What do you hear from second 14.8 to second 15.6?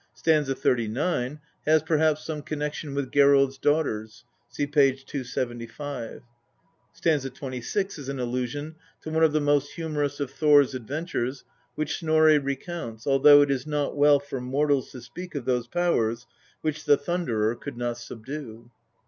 to speak of